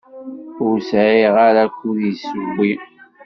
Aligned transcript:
Ur 0.67 0.77
sɛiɣ 0.89 1.35
ara 1.47 1.61
akud 1.67 1.97
i 2.09 2.11
usewwi. 2.15 2.71